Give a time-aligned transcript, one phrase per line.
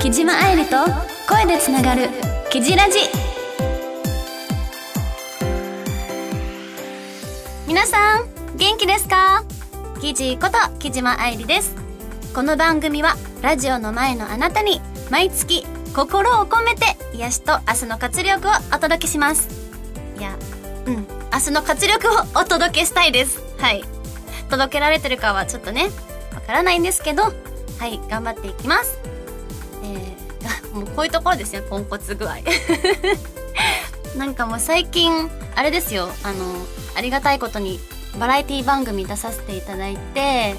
[0.00, 0.76] 木島愛理と
[1.28, 2.08] 声でつながる
[2.50, 2.98] 「キジラジ」
[7.68, 8.24] 皆さん
[8.56, 9.44] 元気ですか？
[10.00, 11.76] キジこと木島愛理です。
[12.34, 14.80] この番組はラジオの前のあなたに
[15.10, 19.48] 毎月心を込めて癒しと明日の活力をお届けします。
[20.18, 20.34] いや
[20.86, 21.19] うん。
[21.32, 23.40] 明日の活力をお届けしたいです。
[23.58, 23.84] はい。
[24.50, 25.84] 届けられてるかはちょっとね
[26.34, 27.30] わからないんですけどは
[27.86, 28.98] い頑張っていきます。
[29.84, 32.38] えー、 もうこういうところですよポンコツ具合。
[34.18, 36.66] なんかもう最近あれですよあの
[36.96, 37.78] ありがたいことに
[38.18, 40.56] バラエティ番組出させていただいて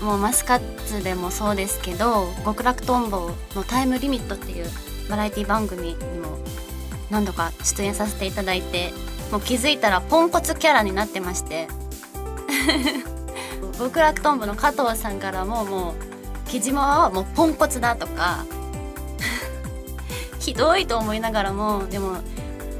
[0.00, 4.70] もうマスカッツでもそうですけど極楽とんぼのタイムリミットっていう
[5.10, 6.38] バラエティ番組にも
[7.10, 8.94] 何度か出演させていただいて
[9.30, 11.68] もう気づいたらポンコツキャラになってまして。
[13.78, 18.44] 極楽とんぼの加藤さんからももう木島はもうポンコツだとか
[20.40, 22.16] ひどいと思いながらもでも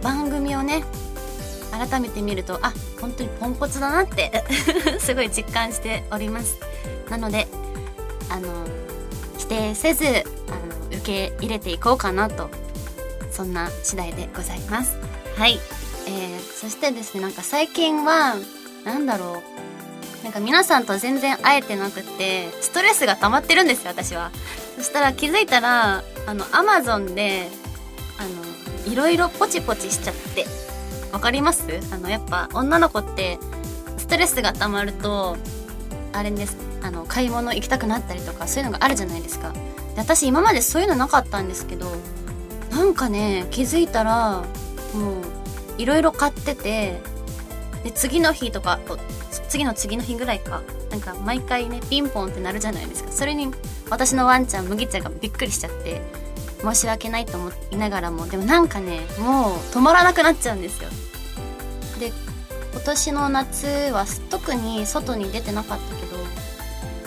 [0.03, 0.83] 番組をね
[1.71, 4.45] 改めて見るとあ本当にポンコツだなって
[4.99, 6.59] すごい実感しております。
[7.09, 7.47] なので
[8.29, 8.49] あの
[9.37, 10.09] 否定せずあ
[10.91, 12.51] の受け入れていこうかなと
[13.31, 14.97] そんな次第でございます。
[15.37, 15.61] はい。
[16.09, 18.35] えー、そしてですねなんか最近は
[18.85, 19.43] なんだろ
[20.23, 20.25] う。
[20.25, 24.33] なんか皆さんと全然会えてなくてストレスが溜まってるんですよ私は。
[24.77, 27.49] そしたら気づいたらあのアマゾンで
[28.19, 28.25] あ
[28.87, 30.47] のいろいろポチポチしちゃって。
[31.13, 31.65] わかります？
[31.93, 33.39] あのやっぱ女の子って
[33.97, 35.37] ストレスが溜まると
[36.13, 36.57] あれです。
[36.83, 39.53] あの買い物行きたくなったりとかそういうのがあるじゃないですか。
[39.53, 39.59] で
[39.97, 41.87] 私今までそういうのなかったんですけど
[42.71, 44.43] なんかね気づいたら
[44.95, 45.23] もう
[45.79, 47.01] いろいろ買ってて
[47.85, 48.79] で次の日とか
[49.49, 53.13] 次の次の日ぐらいかなんか毎回ねピンポンってなるじゃないですか。
[53.13, 53.51] それに
[53.89, 56.03] 私のワンちゃん麦茶がびっくりしちゃって
[56.61, 60.91] 申し訳ないと思いながらもでもなんかねもう止まらなくなっちゃうんですよ。
[61.99, 62.13] で
[62.73, 66.17] 今年の夏は特に外に出てなかったけど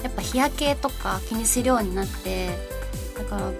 [0.03, 2.50] やっぱ日焼けとか気にするようになって
[3.18, 3.52] だから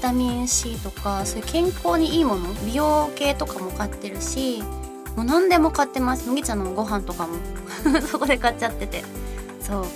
[0.00, 4.62] タミン C とかそういう健康にいいもの美容系とかも買ってるし
[5.16, 6.28] もう何でも買ってます。
[6.28, 7.34] 麦茶のご飯とかも。
[8.06, 9.02] そこで買っちゃってて。
[9.60, 9.86] そう。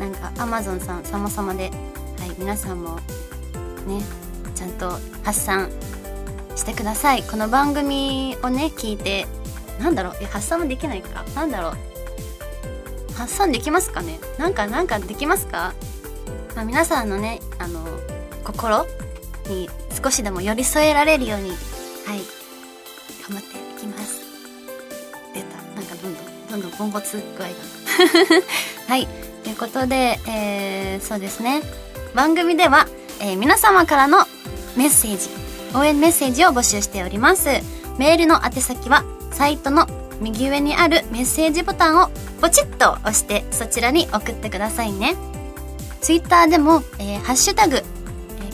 [0.00, 1.70] なんかアマゾンさん様々で。
[2.18, 2.96] はい皆さんも
[3.86, 4.02] ね
[4.54, 5.68] ちゃんと発散
[6.56, 7.22] してください。
[7.22, 9.26] この番組をね聞いて
[9.78, 10.16] なんだろう？
[10.20, 11.24] え発散もできないか。
[11.34, 13.12] なんだろう？
[13.14, 14.18] 発散できますかね？
[14.38, 15.74] なんかなんかできますか、
[16.56, 17.80] まあ、皆さんのねあの
[18.44, 18.86] 心
[19.50, 19.68] に
[20.02, 22.42] 少しでも寄り添えられるようにはい
[23.28, 24.20] 頑張っていきます。
[25.34, 25.56] 出た。
[25.74, 27.54] なんかどんどんどんどんポンコツ具合が。
[28.88, 29.08] はい。
[29.44, 31.62] ということで、えー、そうですね。
[32.14, 32.88] 番組では、
[33.20, 34.26] えー、皆様からの
[34.76, 35.28] メッセージ
[35.74, 37.48] 応援メッセージを募集しております。
[37.98, 39.86] メールの宛先はサイトの
[40.20, 42.10] 右上にあるメッセージボタンを
[42.40, 45.14] ポチッと押してそちらに送ってくださいね。
[46.00, 47.82] ツイッターでも、えー、ハッシュタグ、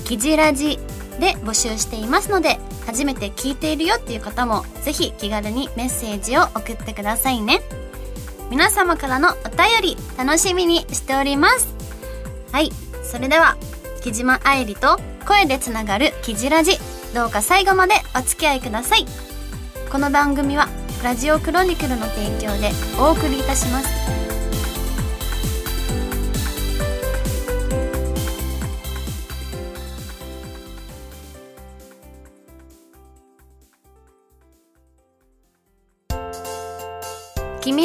[0.09, 0.79] キジラジ
[1.21, 7.61] で募集していますので、初めて聞いているよっていう方もぜひ気軽にメッセージを送ってくださいね。
[8.51, 11.69] 皆様からのお便り楽しみにしております。
[12.53, 13.59] はい、それでは、
[14.03, 16.79] 木島愛理と声でつながるキジラジ、
[17.15, 19.05] どうか最後までお付き合いください。
[19.91, 20.69] この番組は
[21.03, 24.18] ラジオクロニクルの提供でお送りいたします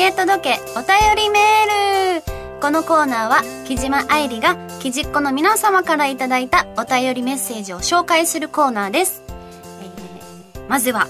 [0.03, 9.23] 君へ届けお便りメールこのコーナーは木島愛理が木じっ子の皆様からいただいたお便りメッセージを紹介するコーナーです、
[9.81, 11.07] えー、まずは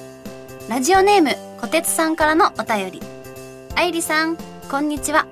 [0.69, 3.01] ラジオネームこてつさんからのお便り。
[3.75, 4.37] 愛理さん、
[4.69, 5.25] こんにちは。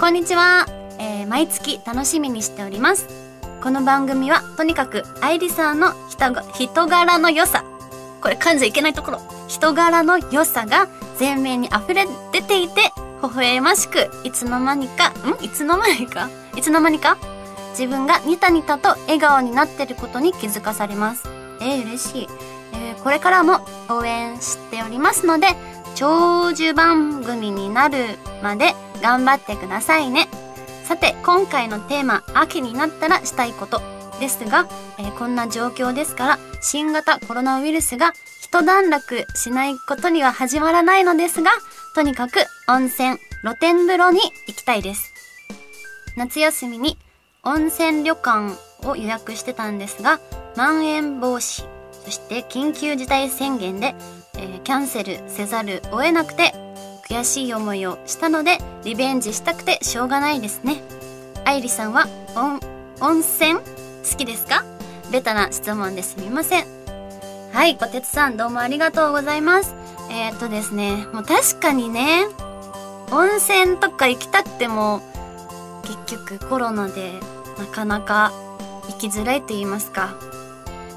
[0.00, 0.66] こんにちは。
[0.98, 3.06] えー、毎月楽しみにしております。
[3.62, 7.64] この番組は、とにかく、愛理さんの人、人柄の良さ。
[8.24, 9.20] これ噛んじゃいけないところ。
[9.48, 10.88] 人柄の良さが
[11.20, 12.90] 前面に溢れ出ていて、
[13.22, 15.44] 微笑ましく、いつの間にか、ん？
[15.44, 16.30] いつの間にか？
[16.56, 17.18] いつの間にか？
[17.78, 21.28] 自分がニタニタと笑顔になってることに気づかされます。
[21.60, 22.28] えー、嬉しい。
[22.72, 23.60] えー、これからも
[23.90, 25.48] 応援しておりますので、
[25.94, 30.28] 長寿番組になるまで頑張ってくださいね。
[30.84, 33.82] さて、今回のテーマ、秋になったらしたいこと
[34.20, 34.66] ですが、
[34.98, 41.50] えー、こんな状況ですから、新型コロナウイルスが一段落しないことには始まらないのですが、
[41.94, 45.12] とにかく温泉、露天風呂に行きたいです。
[46.16, 46.96] 夏休みに
[47.42, 48.56] 温泉旅館
[48.88, 50.20] を予約してたんですが、
[50.56, 51.66] まん延防止、
[52.04, 53.94] そして緊急事態宣言で、
[54.36, 56.54] えーキャンセルせざるを得なくて、
[57.10, 60.82] 悔しい思いをしたので、リベンジしたくてしょうがないですね。
[61.44, 62.60] 愛理さんは、温、
[63.00, 63.60] 温泉
[64.10, 64.64] 好きですか？
[65.10, 66.66] ベタな質問ですみません。
[67.52, 69.74] はい、こてつさんどうもありがとうございます。
[70.10, 72.26] えー、っとですね、もう確かにね、
[73.10, 75.02] 温泉とか行きたくても、
[76.06, 77.12] 結局コロナで
[77.58, 78.32] なかなか
[78.88, 80.14] 行きづらいと言いますか。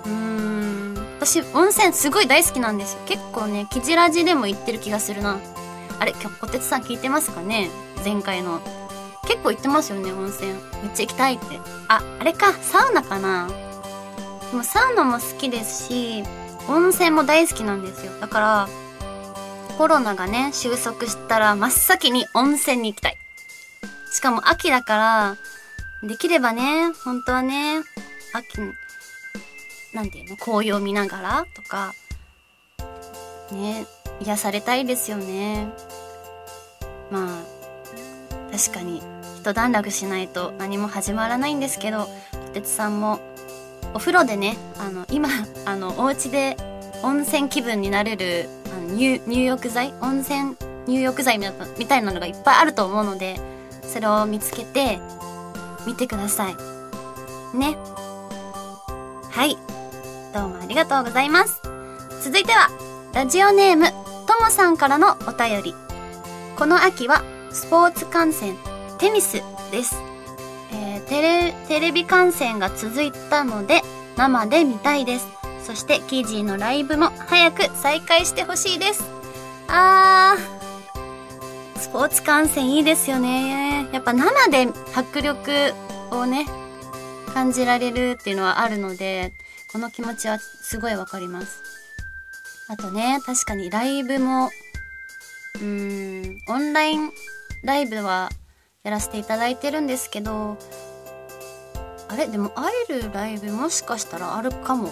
[0.06, 3.00] うーん、私温泉すごい大好きなんですよ。
[3.06, 5.40] 結構ね、キジラジでも行ってる気がするな。
[6.00, 7.70] あれ、今日こてつさん聞いてますかね？
[8.04, 8.62] 前回の。
[9.28, 10.54] 結構行ってますよね、温泉。
[10.54, 10.62] めっ
[10.96, 11.60] ちゃ行きたいって。
[11.90, 13.50] あ、あれか、サウナかな。
[14.52, 16.24] でもサウナも好きですし、
[16.70, 18.12] 温泉も大好きなんですよ。
[18.20, 18.70] だから、
[19.78, 23.18] コロナがね、収束したら真っ先に温泉に行きたい。
[24.12, 25.38] しかも秋だから、
[26.08, 27.82] できればね、本当はね、
[28.34, 28.60] 秋、
[29.94, 31.94] なんていうの、紅葉見ながらとか、
[33.52, 33.86] ね、
[34.22, 35.68] 癒されたいですよね。
[37.12, 39.02] まあ、確かに、
[39.48, 42.10] 一段落しないと何も始まらないんですけど、こ
[42.54, 43.22] てつさんも、
[43.94, 45.30] お風呂でね、あの、今、
[45.66, 46.58] あの、お家で
[47.02, 49.94] 温泉気分になれる、あの入浴剤？
[50.02, 51.40] 温泉入浴剤
[51.78, 53.40] みたいなのがいっぱいあると思うので、
[53.84, 55.00] それを見つけて、
[55.86, 56.56] 見てください。
[57.58, 57.78] ね。
[59.32, 59.56] はい。
[60.34, 61.62] どうもありがとうございます。
[62.22, 62.70] 続いては、
[63.14, 63.92] ラジオネーム、
[64.28, 65.74] ともさんからのお便り。
[66.58, 68.58] この秋は、スポーツ観戦、
[68.98, 69.96] テニスです。
[70.72, 73.82] えーテレ、テレビ観戦が続いたので、
[74.18, 75.28] 生で見たいです。
[75.64, 79.04] そして、キージーのライブも早く再開してほしいです。
[79.68, 83.88] あー、スポーツ観戦いいですよね。
[83.92, 85.74] やっぱ生で迫力
[86.12, 86.46] をね、
[87.34, 89.32] 感じられるっていうのはあるので、
[89.72, 91.62] この気持ちはすごいわかります。
[92.68, 94.50] あとね、確かにライブも、
[95.56, 97.12] うーん、オンライン
[97.64, 98.30] ライブは
[98.88, 100.58] やらせていただいてるんですけど、
[102.08, 102.28] あれ？
[102.28, 104.92] でも会えるライブもしかしたらあるかも。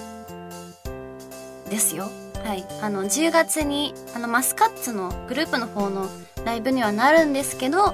[1.70, 2.10] ですよ。
[2.44, 2.66] はい。
[2.82, 6.10] あの、10月に、あの、マスカッツのグループの方の
[6.44, 7.94] ライブにはなるんですけど、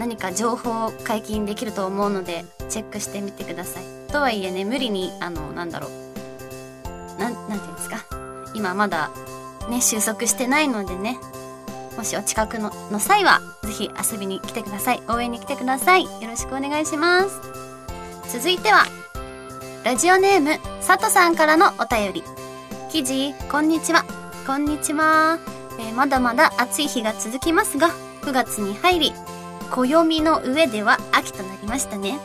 [0.00, 3.84] 何か情報解禁できると思うので、チェックしてみてください。
[4.10, 7.20] とはいえね、無理に、あの、なんだろう。
[7.20, 8.04] なん、なんていうんですか。
[8.52, 9.12] 今まだ、
[9.70, 11.18] ね、収束してないのでね、
[11.96, 15.02] もしお近くのの際は、ぜひ遊びに来てください。
[15.08, 16.04] 応援に来てください。
[16.04, 17.40] よろしくお願いします。
[18.30, 18.84] 続いては、
[19.82, 22.22] ラジオネーム、佐藤さんからのお便り。
[22.90, 24.04] 記事、こんにちは。
[24.46, 25.38] こんにちは。
[25.78, 27.90] えーまだまだ暑い日が続きますが、
[28.22, 29.12] 9月に入り、
[29.70, 32.18] 暦の上では秋となりましたね。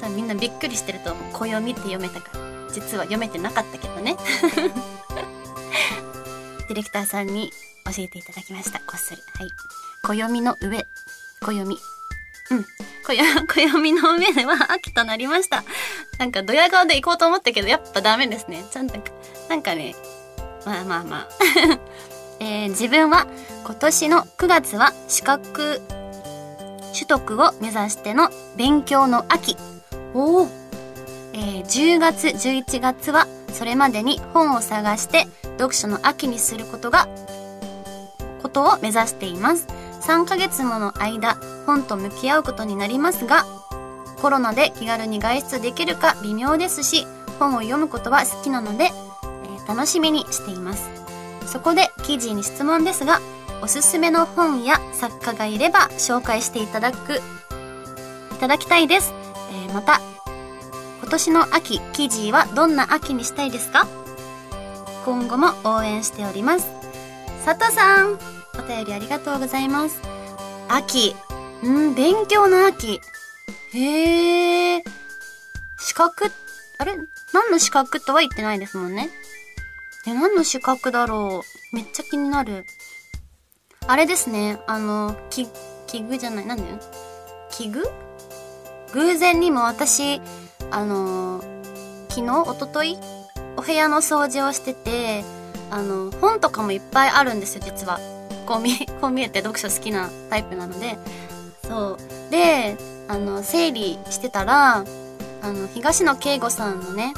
[0.00, 1.32] 多分みんなびっくりしてると思う。
[1.32, 2.40] 暦って読めたから。
[2.72, 4.16] 実は読めてなかったけどね。
[6.68, 7.52] ディレクターさんに
[7.94, 8.78] 教えていただきました。
[8.80, 9.22] こっそり。
[9.34, 9.50] はい。
[10.02, 10.86] 暦の上。
[11.40, 11.78] 暦。
[12.50, 12.66] うん。
[13.46, 15.64] 暦の上では秋となりました。
[16.18, 18.64] なんかドヤ顔で行こうと思ったけど、やっぱダメですね。
[18.70, 18.94] ちゃんと、
[19.48, 19.94] なんかね、
[20.64, 21.28] まあまあまあ。
[22.40, 23.26] えー自分は
[23.64, 25.82] 今年の9月は資格
[26.94, 29.56] 取得を目指しての勉強の秋。
[30.14, 30.48] おお。
[31.32, 35.26] えー10月、11月はそれまでに本を探して
[35.58, 37.08] 読書の秋にすることが、
[38.50, 39.66] ことを目指しています。
[40.02, 43.46] 3ヶ月もの間、本と向き合うことになりますが、
[44.20, 47.06] コロナで気軽に外出できるか微妙ですし、
[47.38, 49.00] 本を読むことは好きなので、えー
[49.68, 50.90] 楽しみにしています。
[51.46, 53.20] そこで記事に質問ですが、
[53.62, 57.20] おすすめの本や作家がいれば紹介していただく、い
[58.40, 59.12] ただきたいです。
[59.52, 60.00] えーまた、
[61.02, 63.86] 今年の秋、記事はどんな秋にしたいですか？
[65.04, 66.66] 今後も応援しております。
[67.44, 68.18] 佐藤さん、
[68.58, 70.00] お便りありがとうございます。
[70.68, 71.14] 秋。
[71.62, 73.00] うん、勉強の秋。
[73.72, 74.84] へえ。
[75.78, 76.30] 資格、
[76.78, 76.96] あれ？
[77.32, 79.10] 何の資格とは言ってないですもんね。
[80.06, 81.42] え、何の資格だろ
[81.72, 81.76] う？
[81.76, 82.64] めっちゃ気になる。
[83.86, 85.46] あれですね、あの、き、
[85.86, 86.78] 器具じゃない、なんだよ
[87.50, 87.82] 器具？
[88.92, 90.20] 偶然にも私、
[90.70, 91.42] あの、
[92.08, 92.96] 昨日、おととい
[93.56, 95.24] お部屋の掃除をしてて、
[95.70, 98.00] あの、本とかもいっぱいあるんですよ、実は。
[98.50, 100.98] こう見、 こう見えて読書好きなタイプなので。
[101.62, 101.98] そう。
[102.32, 102.76] で、
[103.06, 104.84] あの、整理してたら、
[105.42, 107.14] あの、東野圭吾さんのね、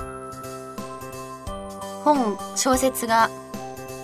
[2.04, 3.30] 本、小説が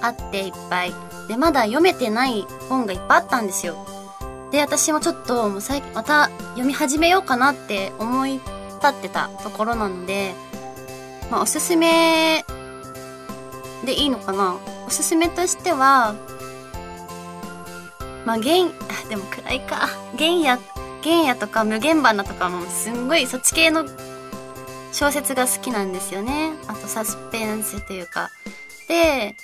[0.01, 0.95] あっていっぱい。
[1.29, 3.77] で、まだ読めてない本がいっぱいあったんですよ。
[4.51, 8.43] で、私もちょっと、もう最近、また読み始めようかなって思い立
[8.89, 10.35] ってたところなので、
[11.31, 12.47] まあ、おすすめ
[13.85, 14.57] でいいのかな
[14.87, 16.15] おすすめとしては、
[18.29, 18.69] まあ、原、
[19.09, 19.89] でも暗いか。
[20.19, 20.45] 原野、
[21.03, 23.87] 原野とか無限花とかもすんごいそっち系の
[24.93, 26.53] 小説が好きなんですよね。
[26.67, 28.29] あとサスペンスというか。
[28.87, 29.35] で、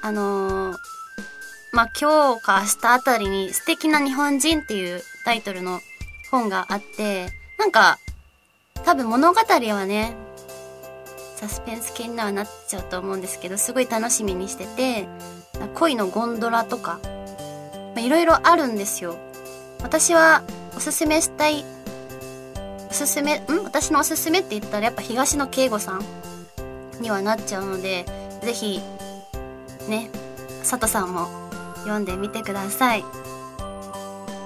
[0.00, 0.76] あのー
[1.72, 5.80] まあ、今日か明日あたりに素敵な日本人っていうタイトルの
[6.30, 7.28] 本があって、
[7.58, 7.98] なんか、
[8.86, 10.16] 多分物語はね、
[11.36, 15.08] サスペンス系にはなっちゃうと思うんですけど、すごい楽しみにしてて、
[15.74, 17.00] 恋のゴンドラとか、
[17.94, 19.16] まいろいろあるんですよ。
[19.82, 20.42] 私は
[20.76, 21.64] おすすめしたい、
[22.90, 23.44] おすすめ、ん？
[23.64, 26.04] 私のおすすめって言ったらやっぱ東野圭吾さん
[27.00, 28.06] にはなっちゃうので、
[28.42, 28.80] ぜひ、
[29.88, 30.10] ね、
[30.60, 31.28] 佐藤さんも
[31.80, 33.04] 読んでみてください。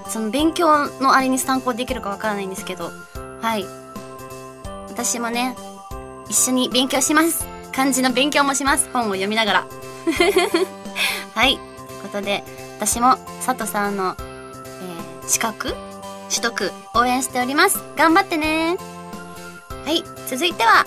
[0.09, 2.91] その勉強のあれに参考できるかわからないんですけど、
[3.41, 3.65] はい。
[4.89, 5.55] 私もね、
[6.29, 7.47] 一緒に勉強します。
[7.73, 8.89] 漢字の勉強もします。
[8.93, 9.67] 本を読みながら。
[11.35, 11.57] はい。
[11.57, 12.43] ということで、
[12.79, 13.17] 私も
[13.49, 15.75] 佐藤さんの、えー、資格
[16.29, 17.79] 取得応援しております。
[17.97, 18.77] 頑張ってね。
[19.87, 20.05] はい。
[20.27, 20.85] 続いては、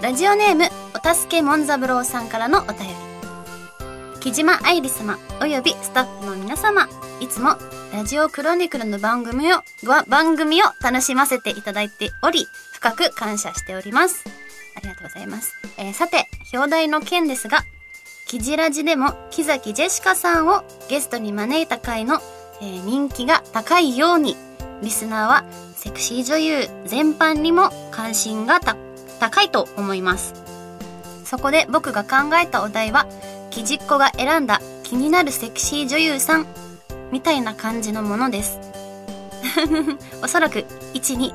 [0.00, 2.94] ラジオネーム、お助けもんざぶろうさんからのお便り。
[4.20, 7.56] 木島愛理様およびスタッフの皆様、いつも
[7.92, 9.58] ラジオクロニクルの番組を、
[10.06, 14.22] 番組を楽しませていただいており、深く感謝しております。
[14.76, 15.54] ありがとうございます。
[15.76, 17.64] えー、さて、表題の件ですが、
[18.26, 22.16] キジラジでも木崎ジェシカさんをゲストに招いた回の、
[22.60, 24.34] えー、人気が高いように、
[24.82, 25.44] リスナーは
[25.76, 28.58] セクシー女優全般にも関心が
[29.20, 30.34] 高いと思います。
[31.24, 33.06] そこで僕が考えたお題は、
[33.50, 36.46] きじっこが選んだ気になるセクシー女優さん
[37.12, 38.58] みたいな感じのものです。
[40.20, 41.32] おそらく1に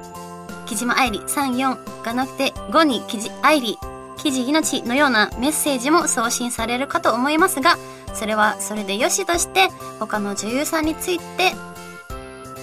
[0.65, 3.77] 木島愛理34がなくて5に木島愛理
[4.21, 7.77] 記事命のようなメッセージも送信されるかと思いますが、
[8.13, 11.53] それはそれでよしとして他の女優さんについて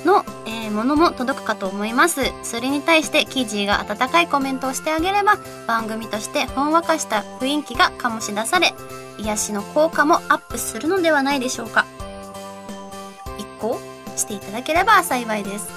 [0.04, 2.32] の、えー、ものも届くかと思います。
[2.44, 8.72] それに対してキージーが温かいコメントをしてあげれば番組としてほんわかした雰囲気が醸し出され、
[9.18, 11.86] 癒しの効果もアップするのではないでしょうか。
[13.38, 13.80] 一個
[14.16, 15.68] していただければ幸いです。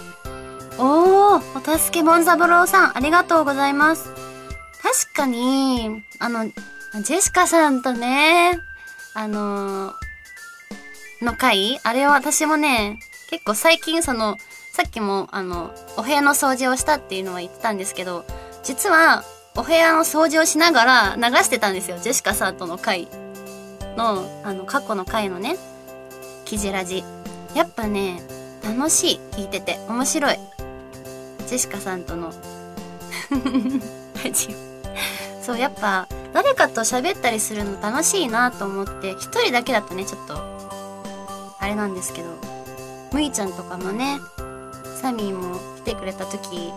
[0.77, 4.30] おー、お助けもんざぼろうさん、ありがとうございます。
[4.81, 8.59] 確かに、あの、ジェシカさんとね、
[9.13, 14.37] あのー、の回あれは私もね、結構最近その、
[14.73, 18.25] さっきもあの、お部屋の掃除をしたっていうのは言ってたんですけど、
[18.63, 19.23] 実は、
[19.55, 21.97] お部屋の掃除をしながら流してたんですよ。
[22.01, 23.07] ジェシカさんとの回
[23.97, 25.57] の、あの、過去の回のね、
[26.45, 27.03] キジラジ。
[27.53, 28.21] やっぱね、
[28.63, 29.19] 楽しい。
[29.31, 29.77] 聞いてて。
[29.89, 30.39] 面白い。
[31.47, 32.33] ジェシカさんとの
[34.23, 34.67] ラジオ。
[35.41, 40.35] そう、やっぱ、誰かと喋ったりするの楽しいなと思って、一人だけだとね、ちょっと、
[41.59, 42.29] あれなんですけど、
[43.11, 44.19] むいちゃんとかもね、
[45.01, 46.71] サミーも来てくれた時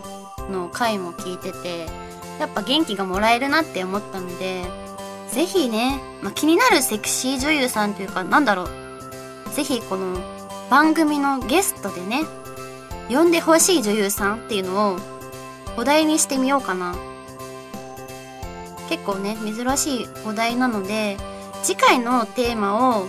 [0.49, 1.85] の回も聞いてて、
[2.39, 4.63] やっぱ元気がもらえるなって思ったので、
[5.31, 8.69] ぜひね、まあ、気になるセクシー女優さんというか、なんだろう。
[9.53, 10.19] ぜひこの
[10.69, 12.23] 番組のゲストでね、
[13.09, 14.99] 呼んでほしい女優さんっていうのを
[15.77, 16.95] お題にしてみようかな。
[18.89, 21.17] 結構ね、珍しいお題なので、
[21.63, 23.05] 次回のテーマを、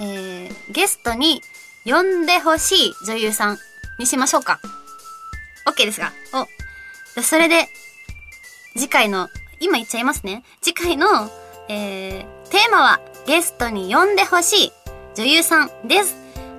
[0.00, 1.42] えー、ゲストに
[1.84, 3.58] 呼んでほしい女優さん
[3.98, 4.60] にしましょうか。
[5.66, 6.12] OK ですか
[7.16, 7.22] お。
[7.22, 7.68] それで、
[8.74, 9.28] 次回の
[9.60, 10.42] 今言っちゃいますね。
[10.60, 11.30] 次回の、
[11.68, 14.72] えー、テーマはゲストに呼んでほしい
[15.14, 16.16] 女優さんです。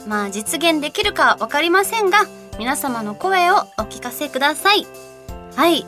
[0.08, 2.28] まあ実現できるかわかりませんが、
[2.60, 4.86] 皆様の声をお聞かせください。
[5.56, 5.86] はい。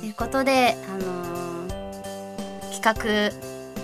[0.00, 1.17] ということで、あの、
[2.80, 3.32] 企画、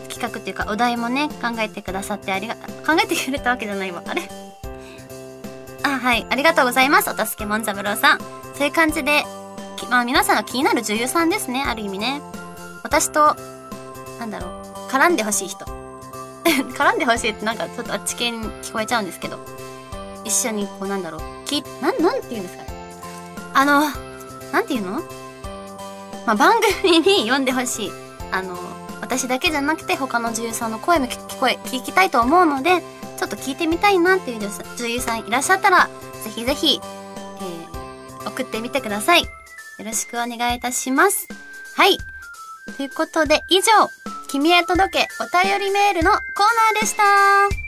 [0.09, 4.03] 企画っていうかお題もね、考えてくださってありが、考えてくれたわけじゃないわ。
[4.07, 4.29] あれ？
[5.83, 6.27] あ、はい。
[6.31, 7.11] ありがとうございます。
[7.11, 8.19] お助けもんざぶろうさん。
[8.55, 9.25] そういう感じで、
[9.91, 11.63] まあ皆さんの気になる女優さんですね。
[11.67, 12.23] ある意味ね。
[12.83, 13.37] 私と、
[14.19, 15.65] なんだろう、絡んでほしい人。
[16.45, 19.39] 絡んでほしいってなんかちょっとあっち系に聞こえちゃうんですけど、
[20.25, 22.69] 一緒にこうなんだろう、き、なん、なんて言うんですかね。
[23.55, 23.81] あの、
[24.53, 25.03] なんて言うの？
[26.27, 27.93] まあ、番組に読んでほしい。
[28.33, 28.57] あの、
[29.05, 32.81] 私だけじゃなくて他の女優さんの声も聞こえ、聞きたいと思うので、
[33.19, 34.41] ちょっと聞いてみたいなっていう
[34.79, 35.91] 女優さんいらっしゃったら、
[36.25, 39.23] ぜひぜひ、えー、送ってみてください。
[39.23, 39.29] よ
[39.85, 41.29] ろしくお願いいたします。
[41.77, 41.99] はい。
[42.79, 43.91] ということで、以上、
[44.29, 46.21] 君へ届けお便りメールのコー
[46.75, 47.64] ナーでした。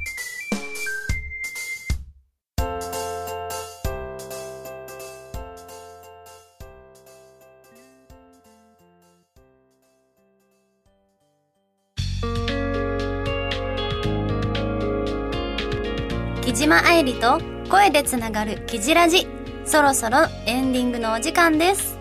[16.56, 19.28] 島愛理と声でつながるキジラジ。
[19.66, 21.98] そろそろエンディングのお時間です。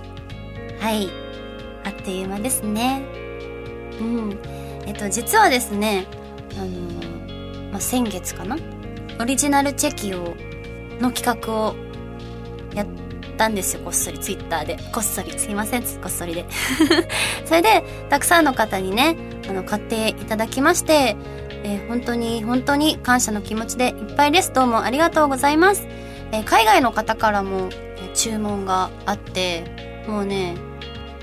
[0.79, 1.09] はい。
[1.83, 3.03] あっという間ですね。
[3.99, 4.39] うん。
[4.85, 6.07] えっと、実はですね、
[6.53, 8.55] あのーまあ、先月かな？
[9.19, 10.37] オリジナルチェキを、
[11.01, 11.75] の企画を
[12.73, 12.87] やっ
[13.37, 14.77] たんですよ、こっそり、ツイッターで。
[14.93, 16.45] こっそり、すいません、こっそりで。
[17.43, 19.17] それで、たくさんの方にね、
[19.49, 21.15] あの、買っていただきまして、
[21.63, 24.53] えー本当に本当に感謝の気持ちでいっぱいです。
[24.53, 25.87] どうもありがとうございます。
[26.31, 30.55] えー海外の方からも、え注文があって、もうね、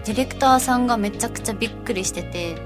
[0.05, 2.57] ディレクターさんがめちゃくちゃびっくりしてて、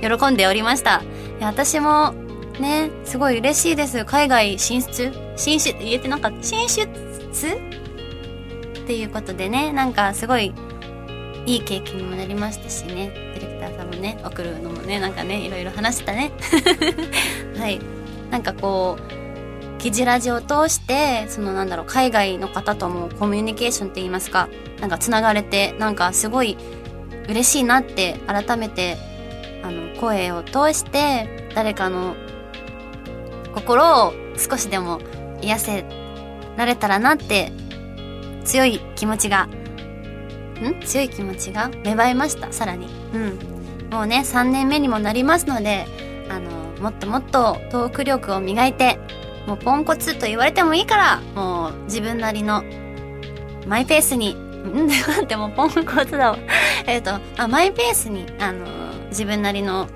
[0.00, 1.02] 喜んでおりました。
[1.40, 2.14] 私も
[2.60, 4.04] ね、すごい嬉しいです。
[4.04, 5.12] 海外進出？
[5.36, 5.74] 進出？
[5.80, 6.42] 言えてなかった？
[6.42, 6.82] 進出？
[6.84, 6.86] っ
[8.86, 10.52] ていうことでね、なんかすごい
[11.46, 13.10] いい経験にもなりましたしね、
[13.64, 16.32] ターさんもね、送るのもね、なんかね、いろいろ話したね。
[17.58, 17.80] はい。
[18.30, 24.48] なんかこう、記事ラジを通して、そのなんだろう、海外の方ともコミュニケーションって言いますか、
[24.80, 26.56] なんか繋がれて、なんかすごい
[27.28, 28.96] 嬉しいなって改めて、
[29.62, 32.16] あの、声を通して、誰かの
[33.54, 35.00] 心を少しでも
[35.40, 35.84] 癒せ
[36.56, 37.52] られたらなって、
[38.44, 39.48] 強い気持ちが
[40.60, 40.80] ん？
[40.84, 43.53] 強い気持ちが芽生えましたさらにうん
[43.94, 45.86] もうね3年目にもなりますので
[46.28, 46.50] あの
[46.82, 48.98] もっともっとトーク力を磨いて
[49.46, 52.64] もうポンコツと言われてもいいからもう自分なりの
[53.68, 56.38] マイペースにんで待ってもうポンコツだわ。
[56.86, 58.66] えっとあマイペースにあの
[59.10, 59.86] 自分なりの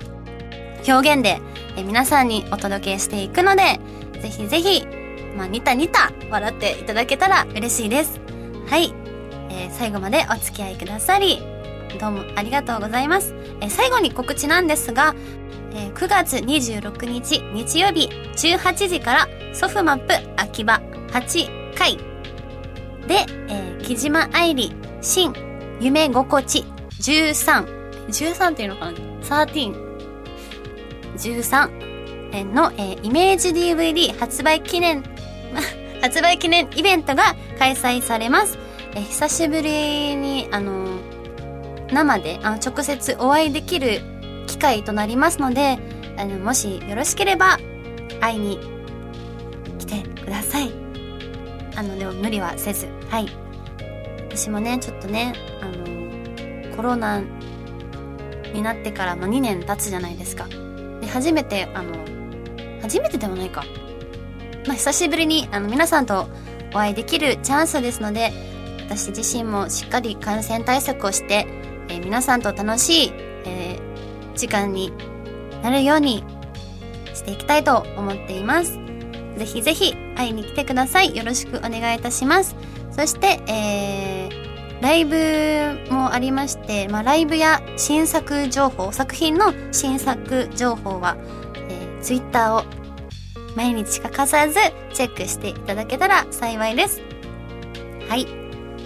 [0.87, 1.41] 表現で
[1.75, 3.81] え皆さんにお届けしていくので
[4.21, 4.87] ぜひぜひ
[5.35, 8.21] まあニタニタ笑っていただけたら嬉しいです。
[8.69, 8.93] はい。
[9.49, 11.41] えー最後までお付き合いくださり、
[11.97, 13.33] どうもありがとうございます。
[13.61, 15.15] え最後に告知なんですが、
[15.73, 21.97] えー9月26日日曜日18時からソフマップ秋葉8回
[23.07, 25.33] で、えー木島愛理新
[25.79, 26.63] 夢心地
[26.99, 29.73] 13、13っていうのかな ?13、
[31.15, 35.03] 13えの、えーイメージ DVD 発売記念、
[36.01, 38.57] 発売記念イベントが開催されます。
[38.93, 41.08] えー久しぶりに、あのー
[41.91, 44.01] 生で、あの、直接お会いできる
[44.47, 45.77] 機会となりますので、
[46.17, 47.57] あの、もしよろしければ、
[48.19, 48.59] 会いに
[49.79, 50.71] 来てください。
[51.75, 53.27] あの、でも無理はせず、はい。
[54.29, 57.21] 私もね、ちょっとね、あのコロナ
[58.53, 60.47] になってから、まあ、2年経つじゃないですか。
[61.01, 61.93] で、初めて、あの、
[62.81, 63.63] 初めてでもないか。
[64.65, 66.27] まあ、久しぶりに、あの、皆さんと
[66.73, 68.31] お会いできるチャンスですので、
[68.85, 71.47] 私自身もしっかり感染対策をして、
[71.89, 73.11] えー皆さんと楽しい、
[73.45, 73.89] えー
[74.35, 74.93] 時間に
[75.61, 76.23] なるように
[77.13, 78.79] していきたいと思っています。
[79.37, 81.15] ぜひぜひ会いに来てください。
[81.15, 82.55] よろしくお願いいたします。
[82.91, 91.17] そして、えー、ライブもありまして、まあ、ライブや新作情報、作品の新作情報は、
[91.69, 92.63] えー、ツイッターを
[93.55, 94.55] 毎日欠かさず
[94.93, 97.01] チェックしていただけたら幸いです。
[98.07, 98.25] はい。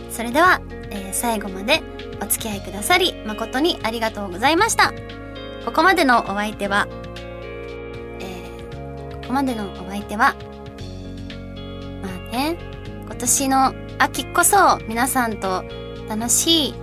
[0.09, 1.83] それでは、えー最後まで
[2.21, 4.93] お付き合いくださり誠にありがとうございました。
[5.65, 6.87] ここまでのお相手は、
[8.19, 10.35] えーここまでのお相手は、
[12.01, 12.57] まあね、
[13.05, 15.63] 今年の秋こそ皆さんと
[16.09, 16.73] 楽しい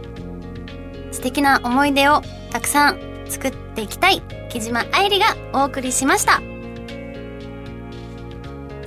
[1.12, 6.40] 素敵な思い出をたくさん作っていきたい木島愛理がお送りしました。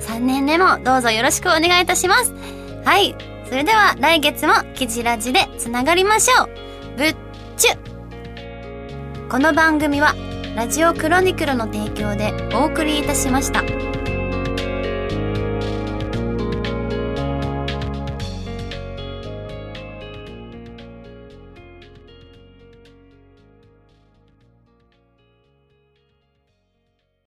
[0.00, 2.34] 3年目もどうぞよろしくお願いいたします。
[2.84, 3.33] はい。
[3.54, 6.48] それでは来月もキジラジでつながりましょう。
[6.98, 7.16] ぶっ
[7.56, 10.12] ちゅこの番組は
[10.56, 13.62] ラジオクロニクルの提供でお送りいたしました。